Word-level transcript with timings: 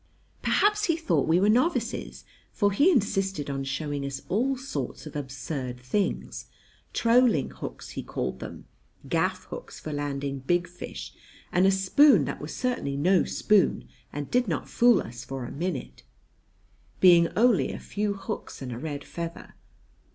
Perhaps 0.41 0.85
he 0.85 0.95
thought 0.97 1.27
we 1.27 1.39
were 1.39 1.47
novices, 1.47 2.25
for 2.51 2.71
he 2.71 2.89
insisted 2.89 3.51
on 3.51 3.63
showing 3.63 4.03
us 4.03 4.23
all 4.29 4.57
sorts 4.57 5.05
of 5.05 5.15
absurd 5.15 5.79
things 5.79 6.47
trolling 6.91 7.51
hooks, 7.51 7.89
he 7.89 8.01
called 8.01 8.39
them; 8.39 8.65
gaff 9.07 9.43
hooks 9.51 9.79
for 9.79 9.93
landing 9.93 10.39
big 10.39 10.67
fish 10.67 11.13
and 11.51 11.67
a 11.67 11.71
spoon 11.71 12.25
that 12.25 12.41
was 12.41 12.55
certainly 12.55 12.97
no 12.97 13.23
spoon 13.25 13.87
and 14.11 14.31
did 14.31 14.47
not 14.47 14.67
fool 14.67 15.01
us 15.03 15.23
for 15.23 15.45
a 15.45 15.51
minute, 15.51 16.01
being 16.99 17.27
only 17.37 17.71
a 17.71 17.77
few 17.77 18.15
hooks 18.15 18.59
and 18.59 18.71
a 18.71 18.79
red 18.79 19.03
feather. 19.03 19.53